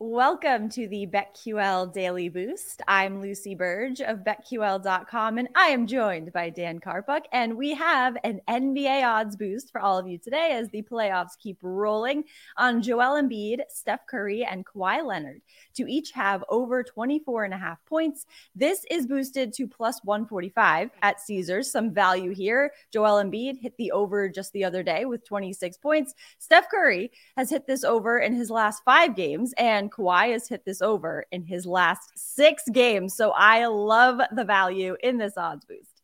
Welcome 0.00 0.68
to 0.70 0.86
the 0.86 1.08
BetQL 1.08 1.92
Daily 1.92 2.28
Boost. 2.28 2.82
I'm 2.86 3.20
Lucy 3.20 3.56
Burge 3.56 4.00
of 4.00 4.18
BetQL.com, 4.20 5.38
and 5.38 5.48
I 5.56 5.70
am 5.70 5.88
joined 5.88 6.32
by 6.32 6.50
Dan 6.50 6.78
Karpuk. 6.78 7.22
And 7.32 7.56
we 7.56 7.74
have 7.74 8.16
an 8.22 8.40
NBA 8.48 9.04
odds 9.04 9.34
boost 9.34 9.72
for 9.72 9.80
all 9.80 9.98
of 9.98 10.06
you 10.06 10.16
today 10.16 10.52
as 10.52 10.68
the 10.68 10.82
playoffs 10.82 11.36
keep 11.36 11.58
rolling 11.62 12.22
on 12.56 12.80
Joel 12.80 13.20
Embiid, 13.20 13.62
Steph 13.68 14.06
Curry, 14.06 14.44
and 14.44 14.64
Kawhi 14.64 15.04
Leonard 15.04 15.40
to 15.74 15.90
each 15.90 16.12
have 16.12 16.44
over 16.48 16.84
24 16.84 17.42
and 17.42 17.54
a 17.54 17.58
half 17.58 17.84
points. 17.84 18.24
This 18.54 18.84
is 18.92 19.04
boosted 19.04 19.52
to 19.54 19.66
plus 19.66 19.98
145 20.04 20.90
at 21.02 21.20
Caesars. 21.20 21.72
Some 21.72 21.92
value 21.92 22.32
here. 22.32 22.70
Joel 22.92 23.20
Embiid 23.20 23.60
hit 23.60 23.76
the 23.78 23.90
over 23.90 24.28
just 24.28 24.52
the 24.52 24.62
other 24.62 24.84
day 24.84 25.06
with 25.06 25.24
26 25.24 25.76
points. 25.78 26.14
Steph 26.38 26.70
Curry 26.70 27.10
has 27.36 27.50
hit 27.50 27.66
this 27.66 27.82
over 27.82 28.20
in 28.20 28.32
his 28.32 28.48
last 28.48 28.84
five 28.84 29.16
games, 29.16 29.52
and 29.58 29.87
Kawhi 29.90 30.32
has 30.32 30.48
hit 30.48 30.64
this 30.64 30.82
over 30.82 31.24
in 31.30 31.42
his 31.42 31.66
last 31.66 32.12
six 32.16 32.64
games. 32.72 33.14
So 33.14 33.30
I 33.30 33.66
love 33.66 34.20
the 34.32 34.44
value 34.44 34.96
in 35.02 35.18
this 35.18 35.36
odds 35.36 35.64
boost. 35.64 36.02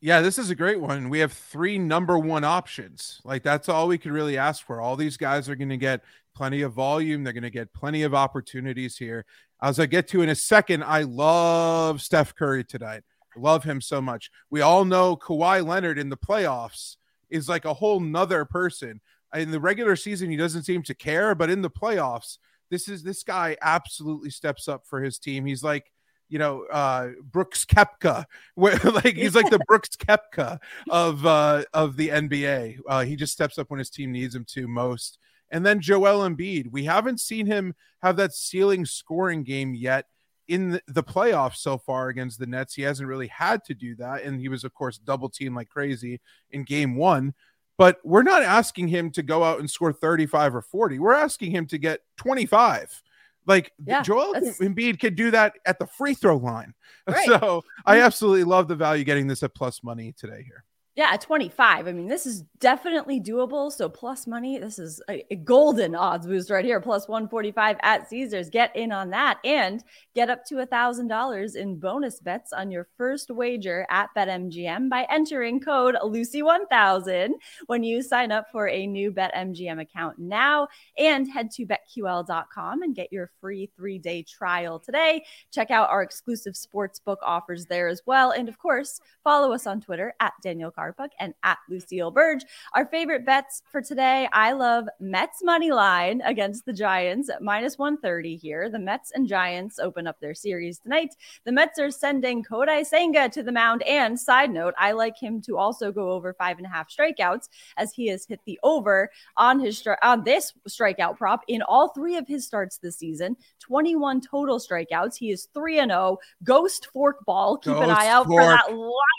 Yeah, 0.00 0.20
this 0.20 0.36
is 0.36 0.50
a 0.50 0.56
great 0.56 0.80
one. 0.80 1.10
We 1.10 1.20
have 1.20 1.32
three 1.32 1.78
number 1.78 2.18
one 2.18 2.42
options. 2.42 3.20
Like 3.24 3.44
that's 3.44 3.68
all 3.68 3.86
we 3.86 3.98
could 3.98 4.10
really 4.10 4.36
ask 4.36 4.66
for. 4.66 4.80
All 4.80 4.96
these 4.96 5.16
guys 5.16 5.48
are 5.48 5.54
going 5.54 5.68
to 5.68 5.76
get 5.76 6.02
plenty 6.34 6.62
of 6.62 6.72
volume. 6.72 7.22
They're 7.22 7.32
going 7.32 7.44
to 7.44 7.50
get 7.50 7.72
plenty 7.72 8.02
of 8.02 8.14
opportunities 8.14 8.96
here. 8.96 9.24
As 9.62 9.78
I 9.78 9.86
get 9.86 10.08
to 10.08 10.22
in 10.22 10.28
a 10.28 10.34
second, 10.34 10.82
I 10.82 11.02
love 11.02 12.02
Steph 12.02 12.34
Curry 12.34 12.64
tonight. 12.64 13.04
Love 13.36 13.62
him 13.62 13.80
so 13.80 14.00
much. 14.00 14.30
We 14.50 14.60
all 14.60 14.84
know 14.84 15.16
Kawhi 15.16 15.64
Leonard 15.64 15.98
in 15.98 16.08
the 16.08 16.16
playoffs 16.16 16.96
is 17.30 17.48
like 17.48 17.64
a 17.64 17.74
whole 17.74 18.00
nother 18.00 18.44
person. 18.44 19.00
In 19.34 19.50
the 19.50 19.60
regular 19.60 19.96
season, 19.96 20.30
he 20.30 20.36
doesn't 20.36 20.64
seem 20.64 20.82
to 20.82 20.94
care, 20.94 21.34
but 21.34 21.48
in 21.48 21.62
the 21.62 21.70
playoffs, 21.70 22.38
this 22.72 22.88
is 22.88 23.02
this 23.02 23.22
guy 23.22 23.54
absolutely 23.60 24.30
steps 24.30 24.66
up 24.66 24.86
for 24.86 25.02
his 25.02 25.18
team. 25.18 25.44
He's 25.44 25.62
like, 25.62 25.92
you 26.30 26.38
know, 26.38 26.64
uh, 26.72 27.10
Brooks 27.22 27.66
Koepka, 27.66 28.24
where 28.54 28.78
like 28.78 29.14
he's 29.14 29.34
like 29.34 29.50
the 29.50 29.58
Brooks 29.68 29.90
Koepka 29.90 30.58
of 30.88 31.24
uh, 31.26 31.64
of 31.74 31.98
the 31.98 32.08
NBA. 32.08 32.78
Uh, 32.88 33.04
he 33.04 33.14
just 33.14 33.34
steps 33.34 33.58
up 33.58 33.70
when 33.70 33.78
his 33.78 33.90
team 33.90 34.10
needs 34.10 34.34
him 34.34 34.46
to 34.52 34.66
most. 34.66 35.18
And 35.50 35.66
then 35.66 35.80
Joel 35.80 36.26
Embiid, 36.26 36.72
we 36.72 36.84
haven't 36.84 37.20
seen 37.20 37.44
him 37.44 37.74
have 38.02 38.16
that 38.16 38.32
ceiling 38.32 38.86
scoring 38.86 39.42
game 39.42 39.74
yet 39.74 40.06
in 40.48 40.80
the 40.88 41.02
playoffs 41.02 41.56
so 41.56 41.76
far 41.76 42.08
against 42.08 42.38
the 42.38 42.46
Nets. 42.46 42.72
He 42.72 42.82
hasn't 42.82 43.08
really 43.08 43.28
had 43.28 43.62
to 43.66 43.74
do 43.74 43.94
that, 43.96 44.22
and 44.22 44.40
he 44.40 44.48
was 44.48 44.64
of 44.64 44.72
course 44.72 44.96
double 44.96 45.28
teamed 45.28 45.56
like 45.56 45.68
crazy 45.68 46.22
in 46.50 46.64
Game 46.64 46.96
One. 46.96 47.34
But 47.82 47.98
we're 48.04 48.22
not 48.22 48.44
asking 48.44 48.86
him 48.86 49.10
to 49.10 49.24
go 49.24 49.42
out 49.42 49.58
and 49.58 49.68
score 49.68 49.92
35 49.92 50.54
or 50.54 50.62
40. 50.62 51.00
We're 51.00 51.14
asking 51.14 51.50
him 51.50 51.66
to 51.66 51.78
get 51.78 51.98
25. 52.16 53.02
Like 53.44 53.72
yeah, 53.84 54.02
Joel 54.02 54.34
that's... 54.34 54.60
Embiid 54.60 55.00
could 55.00 55.16
do 55.16 55.32
that 55.32 55.54
at 55.66 55.80
the 55.80 55.88
free 55.88 56.14
throw 56.14 56.36
line. 56.36 56.74
Right. 57.08 57.26
So 57.26 57.64
I 57.84 57.96
mm-hmm. 57.96 58.04
absolutely 58.04 58.44
love 58.44 58.68
the 58.68 58.76
value 58.76 59.02
getting 59.02 59.26
this 59.26 59.42
at 59.42 59.56
plus 59.56 59.82
money 59.82 60.14
today 60.16 60.44
here. 60.44 60.62
Yeah, 60.94 61.08
at 61.10 61.22
25. 61.22 61.88
I 61.88 61.92
mean, 61.92 62.06
this 62.06 62.26
is 62.26 62.42
definitely 62.60 63.18
doable. 63.18 63.72
So 63.72 63.88
plus 63.88 64.26
money, 64.26 64.58
this 64.58 64.78
is 64.78 65.00
a, 65.08 65.24
golden 65.36 65.94
odds 65.94 66.26
boost 66.26 66.50
right 66.50 66.66
here. 66.66 66.82
Plus 66.82 67.08
145 67.08 67.78
at 67.82 68.10
Caesars. 68.10 68.50
Get 68.50 68.76
in 68.76 68.92
on 68.92 69.08
that 69.10 69.38
and 69.42 69.82
get 70.14 70.28
up 70.28 70.44
to 70.46 70.60
a 70.60 70.66
thousand 70.66 71.08
dollars 71.08 71.54
in 71.54 71.78
bonus 71.78 72.20
bets 72.20 72.52
on 72.52 72.70
your 72.70 72.86
first 72.98 73.30
wager 73.30 73.86
at 73.88 74.10
BetMGM 74.14 74.90
by 74.90 75.06
entering 75.08 75.60
code 75.60 75.96
Lucy1000 76.02 77.30
when 77.68 77.82
you 77.82 78.02
sign 78.02 78.30
up 78.30 78.50
for 78.52 78.68
a 78.68 78.86
new 78.86 79.10
BetMGM 79.10 79.80
account 79.80 80.18
now 80.18 80.68
and 80.98 81.26
head 81.26 81.50
to 81.52 81.66
betql.com 81.66 82.82
and 82.82 82.94
get 82.94 83.10
your 83.10 83.30
free 83.40 83.70
three-day 83.76 84.24
trial 84.24 84.78
today. 84.78 85.24
Check 85.52 85.70
out 85.70 85.88
our 85.88 86.02
exclusive 86.02 86.52
sportsbook 86.52 87.16
offers 87.22 87.64
there 87.64 87.88
as 87.88 88.02
well. 88.04 88.32
And 88.32 88.46
of 88.50 88.58
course, 88.58 89.00
follow 89.24 89.54
us 89.54 89.66
on 89.66 89.80
Twitter 89.80 90.12
at 90.20 90.34
Daniel 90.42 90.70
Karpuk 90.82 91.10
and 91.18 91.34
at 91.42 91.58
Lucille 91.68 92.10
Burge. 92.10 92.44
Our 92.74 92.86
favorite 92.86 93.24
bets 93.24 93.62
for 93.70 93.82
today 93.82 94.28
I 94.32 94.52
love 94.52 94.86
Mets 95.00 95.42
money 95.42 95.72
line 95.72 96.20
against 96.24 96.66
the 96.66 96.72
Giants 96.72 97.28
at 97.28 97.42
minus 97.42 97.78
130 97.78 98.36
here. 98.36 98.68
The 98.68 98.78
Mets 98.78 99.12
and 99.14 99.28
Giants 99.28 99.78
open 99.78 100.06
up 100.06 100.20
their 100.20 100.34
series 100.34 100.78
tonight. 100.78 101.14
The 101.44 101.52
Mets 101.52 101.78
are 101.78 101.90
sending 101.90 102.44
Kodai 102.44 102.84
Senga 102.84 103.28
to 103.30 103.42
the 103.42 103.52
mound. 103.52 103.82
And 103.82 104.18
side 104.18 104.50
note, 104.50 104.74
I 104.78 104.92
like 104.92 105.18
him 105.18 105.40
to 105.42 105.58
also 105.58 105.92
go 105.92 106.10
over 106.10 106.34
five 106.34 106.58
and 106.58 106.66
a 106.66 106.70
half 106.70 106.90
strikeouts 106.90 107.48
as 107.76 107.92
he 107.92 108.08
has 108.08 108.24
hit 108.24 108.40
the 108.44 108.58
over 108.62 109.10
on 109.36 109.60
his 109.60 109.80
stri- 109.80 109.96
on 110.02 110.24
this 110.24 110.52
strikeout 110.68 111.16
prop 111.16 111.42
in 111.48 111.62
all 111.62 111.88
three 111.88 112.16
of 112.16 112.26
his 112.26 112.46
starts 112.46 112.78
this 112.78 112.96
season. 112.96 113.36
21 113.60 114.20
total 114.20 114.58
strikeouts. 114.58 115.16
He 115.16 115.30
is 115.30 115.48
3 115.54 115.78
and 115.80 115.90
0. 115.90 116.18
Ghost 116.44 116.86
fork 116.92 117.24
ball. 117.24 117.58
Keep 117.58 117.74
ghost 117.74 117.84
an 117.84 117.90
eye 117.90 118.08
out 118.08 118.26
fork. 118.26 118.42
for 118.42 118.46
that. 118.46 118.70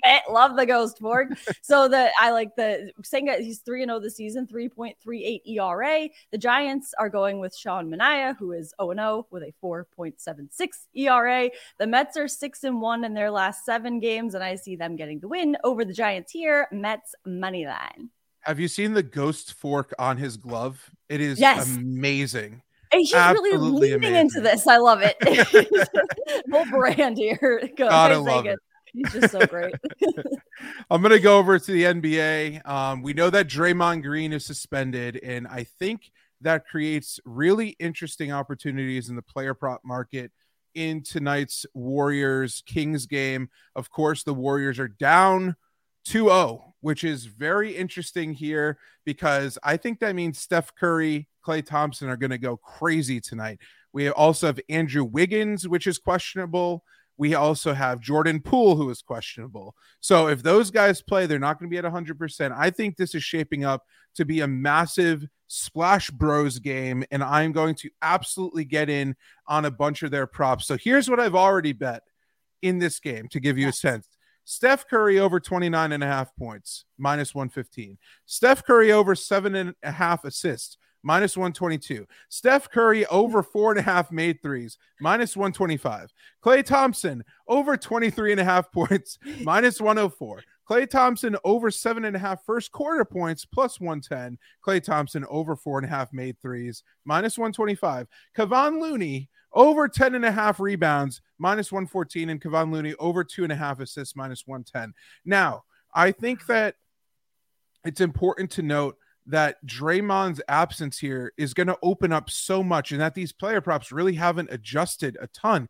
Love 0.30 0.56
the 0.56 0.66
ghost 0.66 1.00
fork 1.00 1.30
so 1.62 1.88
the 1.88 2.12
I 2.20 2.32
like 2.32 2.56
the 2.56 2.92
saying 3.04 3.26
that 3.26 3.42
he's 3.42 3.60
3 3.60 3.84
and 3.84 3.90
0 3.90 4.00
this 4.00 4.16
season, 4.16 4.48
3.38 4.48 5.42
ERA. 5.48 6.10
The 6.32 6.38
Giants 6.38 6.94
are 7.00 7.10
going 7.10 7.40
with 7.40 7.56
Sean 7.56 7.90
Manaea, 7.90 8.36
who 8.38 8.52
is 8.52 8.74
0 8.82 8.92
and 8.92 9.00
0 9.00 9.28
with 9.32 9.44
a 9.44 9.54
4.76 9.64 10.50
ERA. 10.96 11.50
The 11.78 11.88
Mets 11.88 12.18
are 12.18 12.28
6 12.28 12.64
and 12.64 12.82
1 12.82 13.04
in 13.04 13.14
their 13.14 13.32
last 13.32 13.66
seven 13.66 14.00
games, 14.00 14.36
and 14.36 14.44
I 14.44 14.56
see 14.56 14.76
them 14.76 14.96
getting 14.96 15.20
the 15.20 15.28
win 15.28 15.58
over 15.64 15.86
the 15.86 15.94
Giants 15.94 16.32
here. 16.32 16.68
Mets 16.72 17.16
money 17.26 17.66
line. 17.66 18.10
Have 18.42 18.60
you 18.60 18.68
seen 18.68 18.94
the 18.94 19.04
ghost 19.04 19.54
fork 19.54 19.94
on 19.98 20.18
his 20.18 20.36
glove? 20.36 20.90
It 21.08 21.22
is 21.22 21.40
yes. 21.40 21.76
amazing. 21.78 22.62
He's 22.92 23.14
Absolutely 23.14 23.58
really 23.58 23.72
leaning 23.72 23.96
amazing. 23.96 24.16
into 24.16 24.42
this. 24.42 24.68
I 24.68 24.78
love 24.78 25.02
it. 25.02 25.18
Full 26.52 26.66
brand 26.66 27.18
here. 27.18 27.70
Go, 27.76 27.90
Gotta 27.90 28.20
love 28.20 28.46
it. 28.46 28.60
He's 28.94 29.12
just 29.12 29.32
so 29.32 29.46
great. 29.46 29.74
I'm 30.90 31.02
gonna 31.02 31.20
go 31.20 31.38
over 31.38 31.58
to 31.58 31.72
the 31.72 31.84
NBA. 31.84 32.68
Um, 32.68 33.02
we 33.02 33.14
know 33.14 33.30
that 33.30 33.48
Draymond 33.48 34.04
Green 34.04 34.32
is 34.34 34.46
suspended, 34.46 35.20
and 35.24 35.48
I 35.48 35.64
think 35.64 36.12
that 36.42 36.68
creates 36.68 37.20
really 37.26 37.70
interesting 37.80 38.32
opportunities 38.32 39.10
in 39.10 39.16
the 39.16 39.22
player 39.22 39.54
prop 39.54 39.82
market 39.84 40.32
in 40.76 41.02
tonight's 41.02 41.66
Warriors 41.74 42.64
Kings 42.66 43.06
game. 43.06 43.50
Of 43.76 43.90
course, 43.90 44.24
the 44.24 44.34
Warriors 44.34 44.80
are 44.80 44.88
down 44.88 45.56
2-0, 46.08 46.74
which 46.82 47.04
is 47.04 47.26
very 47.26 47.76
interesting 47.76 48.34
here 48.34 48.78
because 49.06 49.58
I 49.64 49.78
think 49.78 50.00
that 50.00 50.16
means 50.16 50.40
Steph 50.40 50.76
Curry, 50.76 51.28
Klay 51.46 51.66
Thompson 51.66 52.10
are 52.10 52.18
going 52.18 52.32
to 52.32 52.38
go 52.38 52.58
crazy 52.58 53.22
tonight. 53.22 53.60
We 53.94 54.10
also 54.10 54.48
have 54.48 54.60
Andrew 54.70 55.04
Wiggins, 55.04 55.68
which 55.68 55.88
is 55.88 55.98
questionable 55.98 56.84
we 57.18 57.36
also 57.36 57.74
have 57.74 58.00
Jordan 58.00 58.42
Poole, 58.42 58.76
who 58.76 58.90
is 58.90 59.02
questionable. 59.02 59.76
So 60.00 60.28
if 60.28 60.42
those 60.42 60.72
guys 60.72 61.02
play, 61.02 61.26
they're 61.26 61.40
not 61.40 61.60
going 61.60 61.70
to 61.70 61.74
be 61.74 61.78
at 61.78 61.92
100%. 61.92 62.56
I 62.58 62.70
think 62.70 62.98
this 62.98 63.14
is 63.14 63.24
shaping 63.24 63.64
up 63.64 63.84
to 64.16 64.26
be 64.26 64.42
a 64.42 64.48
massive 64.48 65.26
Splash 65.48 66.10
Bros 66.10 66.60
game, 66.60 67.04
and 67.12 67.24
I'm 67.24 67.52
going 67.52 67.76
to 67.76 67.90
absolutely 68.02 68.66
get 68.66 68.90
in 68.90 69.16
on 69.48 69.66
a 69.66 69.72
bunch 69.72 70.02
of 70.02 70.12
their 70.12 70.26
props. 70.26 70.66
So 70.66 70.78
here's 70.78 71.10
what 71.10 71.20
I've 71.20 71.36
already 71.36 71.74
bet 71.74 72.04
in 72.62 72.80
this 72.80 73.00
game 73.00 73.28
to 73.30 73.40
give 73.40 73.58
you 73.58 73.70
a 73.70 73.74
sense. 73.74 74.08
Steph 74.46 74.88
Curry 74.88 75.20
over 75.20 75.40
29 75.40 75.92
and 75.92 76.04
a 76.04 76.08
half 76.08 76.36
points, 76.36 76.86
minus 76.98 77.34
115. 77.34 77.98
Steph 78.26 78.66
Curry 78.66 78.92
over 78.92 79.16
seven 79.16 79.56
and 79.56 79.76
a 79.84 79.92
half 79.92 80.26
assists, 80.26 80.78
minus 81.04 81.38
122. 81.38 82.08
Steph 82.30 82.70
Curry 82.70 83.06
over 83.08 83.44
four 83.44 83.72
and 83.72 83.80
a 83.80 83.84
half 83.84 84.12
made 84.12 84.42
threes, 84.42 84.78
minus 85.00 85.36
125. 85.38 86.12
Klay 86.44 86.66
Thompson 86.66 87.24
over 87.48 87.78
23 87.78 88.32
and 88.32 88.42
a 88.42 88.44
half 88.44 88.72
points, 88.74 89.20
minus 89.42 89.80
104. 89.80 90.42
Klay 90.70 90.90
Thompson 90.90 91.36
over 91.44 91.70
seven 91.70 92.06
and 92.06 92.16
a 92.16 92.20
half 92.20 92.46
first 92.46 92.72
quarter 92.72 93.04
points 93.04 93.46
plus 93.46 93.80
110. 93.80 94.38
Klay 94.66 94.82
Thompson 94.82 95.26
over 95.30 95.56
four 95.56 95.78
and 95.78 95.86
a 95.86 95.90
half 95.90 96.14
made 96.14 96.40
threes 96.42 96.84
minus 97.06 97.38
125. 97.38 98.08
Kevon 98.38 98.82
Looney 98.82 99.30
over 99.52 99.88
10 99.88 100.16
and 100.16 100.26
a 100.26 100.32
half 100.32 100.60
rebounds 100.60 101.22
minus 101.38 101.72
114. 101.72 102.30
And 102.30 102.42
Kevon 102.42 102.72
Looney 102.72 102.96
over 102.98 103.24
two 103.24 103.44
and 103.44 103.52
a 103.52 103.58
half 103.58 103.80
assists 103.82 104.16
minus 104.16 104.48
110. 104.48 104.94
Now, 105.26 105.64
I 105.94 106.12
think 106.12 106.46
that 106.48 106.76
it's 107.86 108.02
important 108.02 108.50
to 108.52 108.62
note 108.62 108.98
that 109.26 109.66
Draymond's 109.66 110.42
absence 110.48 110.98
here 110.98 111.32
is 111.38 111.54
going 111.54 111.68
to 111.68 111.78
open 111.82 112.12
up 112.12 112.30
so 112.30 112.64
much 112.64 112.92
and 112.92 113.00
that 113.02 113.16
these 113.16 113.32
player 113.32 113.62
props 113.62 113.92
really 113.92 114.16
haven't 114.16 114.52
adjusted 114.52 115.18
a 115.22 115.28
ton. 115.28 115.70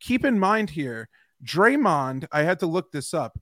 Keep 0.00 0.24
in 0.24 0.38
mind 0.38 0.70
here, 0.70 1.08
Draymond, 1.44 2.26
I 2.32 2.42
had 2.42 2.60
to 2.60 2.66
look 2.66 2.92
this 2.92 3.12
up, 3.12 3.38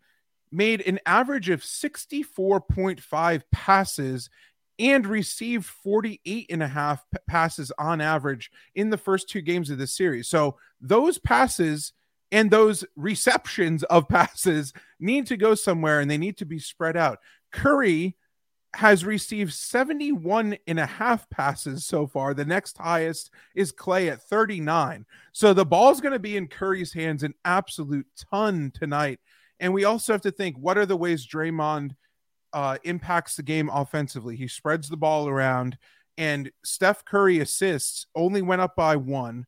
made 0.50 0.81
an 0.82 0.99
average 1.06 1.49
of 1.49 1.62
64.5 1.62 3.43
passes 3.53 4.31
and 4.79 5.06
received 5.06 5.67
48 5.67 6.47
and 6.50 6.62
a 6.62 6.69
half 6.69 7.05
passes 7.29 7.70
on 7.79 8.00
average 8.00 8.50
in 8.75 8.91
the 8.91 8.99
first 8.99 9.29
two 9.29 9.43
games 9.43 9.70
of 9.70 9.79
this 9.79 9.94
series. 9.94 10.29
So 10.29 10.56
those 10.81 11.19
passes 11.19 11.93
and 12.32 12.50
those 12.50 12.85
receptions 12.97 13.85
of 13.85 14.09
passes 14.09 14.73
need 14.99 15.26
to 15.29 15.37
go 15.37 15.55
somewhere 15.55 16.00
and 16.00 16.11
they 16.11 16.19
need 16.19 16.38
to 16.38 16.47
be 16.47 16.59
spread 16.59 16.97
out. 16.97 17.19
Curry 17.53 18.17
has 18.74 19.04
received 19.04 19.52
71 19.52 20.56
and 20.66 20.80
a 20.80 20.86
half 20.86 21.28
passes 21.28 21.84
so 21.84 22.06
far. 22.06 22.32
The 22.32 22.44
next 22.44 22.78
highest 22.78 23.30
is 23.54 23.72
Klay 23.72 24.10
at 24.10 24.22
39. 24.22 25.04
So 25.32 25.52
the 25.52 25.66
ball's 25.66 26.00
going 26.00 26.12
to 26.12 26.19
be 26.19 26.36
in 26.36 26.48
Curry's 26.48 26.92
hands 26.92 27.22
an 27.22 27.34
absolute 27.44 28.06
ton 28.30 28.72
tonight. 28.74 29.20
And 29.60 29.74
we 29.74 29.84
also 29.84 30.12
have 30.12 30.22
to 30.22 30.30
think 30.30 30.56
what 30.56 30.78
are 30.78 30.86
the 30.86 30.96
ways 30.96 31.26
Draymond 31.26 31.92
uh, 32.52 32.78
impacts 32.82 33.36
the 33.36 33.42
game 33.42 33.70
offensively? 33.72 34.36
He 34.36 34.48
spreads 34.48 34.88
the 34.88 34.96
ball 34.96 35.28
around, 35.28 35.76
and 36.16 36.50
Steph 36.64 37.04
Curry 37.04 37.40
assists 37.40 38.06
only 38.14 38.42
went 38.42 38.62
up 38.62 38.75
by 38.75 38.96
one. 38.96 39.46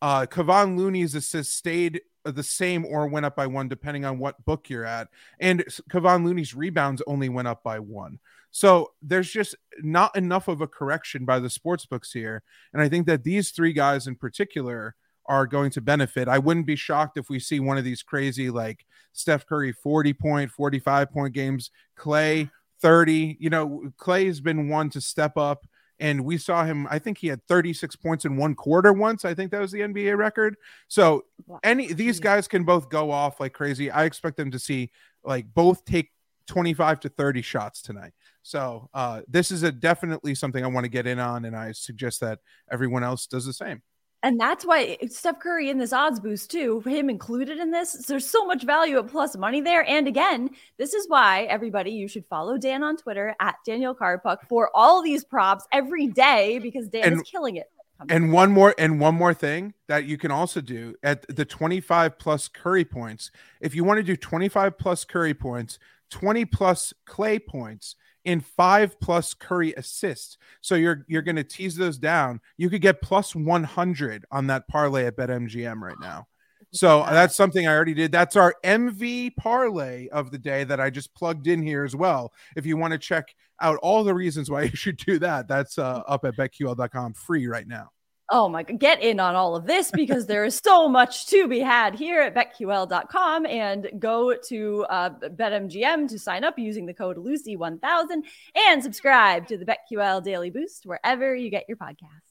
Uh, 0.00 0.26
Kevon 0.26 0.78
Looney's 0.78 1.14
assist 1.14 1.54
stayed 1.54 2.00
Uh, 2.24 2.30
the 2.30 2.42
same 2.42 2.84
or 2.84 3.06
went 3.06 3.26
up 3.26 3.36
by 3.36 3.46
one, 3.46 3.68
depending 3.68 4.04
on 4.04 4.18
what 4.18 4.44
book 4.44 4.68
you're 4.68 4.84
at. 4.84 5.08
And 5.38 5.64
Kevon 5.90 6.24
Looney's 6.24 6.54
rebounds 6.54 7.02
only 7.06 7.28
went 7.28 7.48
up 7.48 7.62
by 7.62 7.78
one. 7.78 8.18
So 8.50 8.92
there's 9.00 9.30
just 9.30 9.54
not 9.82 10.14
enough 10.16 10.48
of 10.48 10.60
a 10.60 10.66
correction 10.66 11.24
by 11.24 11.38
the 11.38 11.50
sports 11.50 11.86
books 11.86 12.12
here. 12.12 12.42
And 12.72 12.82
I 12.82 12.88
think 12.88 13.06
that 13.06 13.24
these 13.24 13.50
three 13.50 13.72
guys 13.72 14.06
in 14.06 14.16
particular 14.16 14.94
are 15.26 15.46
going 15.46 15.70
to 15.70 15.80
benefit. 15.80 16.28
I 16.28 16.38
wouldn't 16.38 16.66
be 16.66 16.76
shocked 16.76 17.16
if 17.16 17.30
we 17.30 17.38
see 17.38 17.60
one 17.60 17.78
of 17.78 17.84
these 17.84 18.02
crazy, 18.02 18.50
like 18.50 18.84
Steph 19.12 19.46
Curry 19.46 19.72
40 19.72 20.12
point, 20.14 20.50
45 20.50 21.12
point 21.12 21.32
games, 21.32 21.70
Klay 21.96 22.50
30. 22.80 23.36
You 23.38 23.50
know, 23.50 23.92
Klay 23.96 24.26
has 24.26 24.40
been 24.40 24.68
one 24.68 24.90
to 24.90 25.00
step 25.00 25.36
up 25.36 25.66
and 26.00 26.24
we 26.24 26.38
saw 26.38 26.64
him 26.64 26.88
i 26.90 26.98
think 26.98 27.18
he 27.18 27.28
had 27.28 27.46
36 27.46 27.94
points 27.96 28.24
in 28.24 28.36
one 28.36 28.54
quarter 28.54 28.92
once. 28.92 29.24
I 29.24 29.34
think 29.34 29.50
that 29.52 29.60
was 29.60 29.70
the 29.70 29.80
nba 29.80 30.16
record. 30.16 30.56
So 30.88 31.24
any 31.62 31.92
these 31.92 32.18
guys 32.20 32.48
can 32.48 32.64
both 32.64 32.88
go 32.88 33.10
off 33.10 33.40
like 33.40 33.52
crazy. 33.52 33.90
I 33.90 34.04
expect 34.04 34.36
them 34.36 34.50
to 34.50 34.58
see 34.58 34.90
like 35.22 35.46
both 35.52 35.84
take 35.84 36.10
25 36.46 37.00
to 37.00 37.08
30 37.08 37.42
shots 37.42 37.82
tonight. 37.82 38.12
So 38.42 38.88
uh 38.94 39.20
this 39.28 39.50
is 39.50 39.62
a 39.62 39.70
definitely 39.70 40.34
something 40.34 40.64
i 40.64 40.66
want 40.66 40.84
to 40.84 40.90
get 40.90 41.06
in 41.06 41.18
on 41.18 41.44
and 41.44 41.54
i 41.54 41.72
suggest 41.72 42.20
that 42.20 42.38
everyone 42.70 43.04
else 43.04 43.26
does 43.26 43.44
the 43.44 43.52
same 43.52 43.82
and 44.22 44.38
that's 44.38 44.66
why 44.66 44.98
Steph 45.08 45.40
Curry 45.40 45.70
in 45.70 45.78
this 45.78 45.92
odds 45.92 46.20
boost 46.20 46.50
too, 46.50 46.80
him 46.80 47.08
included 47.08 47.58
in 47.58 47.70
this. 47.70 47.92
There's 47.92 48.28
so 48.28 48.44
much 48.44 48.64
value 48.64 48.98
at 48.98 49.08
plus 49.08 49.36
money 49.36 49.60
there. 49.60 49.88
And 49.88 50.06
again, 50.06 50.50
this 50.76 50.92
is 50.92 51.08
why 51.08 51.44
everybody 51.44 51.90
you 51.92 52.06
should 52.06 52.26
follow 52.26 52.58
Dan 52.58 52.82
on 52.82 52.96
Twitter 52.96 53.34
at 53.40 53.56
Daniel 53.64 53.94
Karpuk 53.94 54.38
for 54.48 54.70
all 54.74 55.02
these 55.02 55.24
props 55.24 55.66
every 55.72 56.06
day 56.06 56.58
because 56.58 56.88
Dan 56.88 57.04
and, 57.04 57.16
is 57.16 57.22
killing 57.22 57.56
it. 57.56 57.70
And 58.08 58.32
one 58.32 58.52
more 58.52 58.74
and 58.78 59.00
one 59.00 59.14
more 59.14 59.34
thing 59.34 59.74
that 59.88 60.04
you 60.04 60.18
can 60.18 60.30
also 60.30 60.60
do 60.60 60.94
at 61.02 61.24
the 61.34 61.44
25 61.44 62.18
plus 62.18 62.48
Curry 62.48 62.84
points. 62.84 63.30
If 63.60 63.74
you 63.74 63.84
want 63.84 63.98
to 63.98 64.02
do 64.02 64.16
25 64.16 64.78
plus 64.78 65.04
Curry 65.04 65.34
points, 65.34 65.78
20 66.10 66.44
plus 66.46 66.92
Klay 67.06 67.44
points, 67.44 67.96
in 68.24 68.40
five 68.40 68.98
plus 69.00 69.34
Curry 69.34 69.72
assists. 69.76 70.38
So 70.60 70.74
you're 70.74 71.04
you're 71.08 71.22
going 71.22 71.36
to 71.36 71.44
tease 71.44 71.76
those 71.76 71.98
down. 71.98 72.40
You 72.56 72.70
could 72.70 72.82
get 72.82 73.02
plus 73.02 73.34
100 73.34 74.24
on 74.30 74.46
that 74.48 74.68
parlay 74.68 75.06
at 75.06 75.16
BetMGM 75.16 75.80
right 75.80 75.98
now. 76.00 76.26
So 76.72 77.04
that's 77.08 77.34
something 77.34 77.66
I 77.66 77.74
already 77.74 77.94
did. 77.94 78.12
That's 78.12 78.36
our 78.36 78.54
MV 78.62 79.34
parlay 79.36 80.08
of 80.08 80.30
the 80.30 80.38
day 80.38 80.62
that 80.64 80.80
I 80.80 80.88
just 80.88 81.12
plugged 81.14 81.48
in 81.48 81.62
here 81.62 81.84
as 81.84 81.96
well. 81.96 82.32
If 82.54 82.64
you 82.64 82.76
want 82.76 82.92
to 82.92 82.98
check 82.98 83.34
out 83.60 83.78
all 83.82 84.04
the 84.04 84.14
reasons 84.14 84.50
why 84.50 84.62
you 84.64 84.76
should 84.76 84.96
do 84.96 85.18
that, 85.18 85.48
that's 85.48 85.78
uh, 85.78 86.02
up 86.06 86.24
at 86.24 86.36
betql.com 86.36 87.14
free 87.14 87.46
right 87.48 87.66
now 87.66 87.90
oh 88.30 88.48
my 88.48 88.62
god 88.62 88.78
get 88.78 89.02
in 89.02 89.20
on 89.20 89.34
all 89.34 89.56
of 89.56 89.66
this 89.66 89.90
because 89.90 90.26
there 90.26 90.44
is 90.44 90.60
so 90.62 90.88
much 90.88 91.26
to 91.26 91.48
be 91.48 91.60
had 91.60 91.94
here 91.94 92.20
at 92.20 92.34
betql.com 92.34 93.46
and 93.46 93.90
go 93.98 94.34
to 94.36 94.86
uh, 94.88 95.10
betmgm 95.10 96.08
to 96.08 96.18
sign 96.18 96.44
up 96.44 96.58
using 96.58 96.86
the 96.86 96.94
code 96.94 97.16
lucy1000 97.16 98.22
and 98.54 98.82
subscribe 98.82 99.46
to 99.46 99.58
the 99.58 99.66
betql 99.66 100.22
daily 100.22 100.50
boost 100.50 100.86
wherever 100.86 101.34
you 101.34 101.50
get 101.50 101.64
your 101.68 101.76
podcasts 101.76 102.29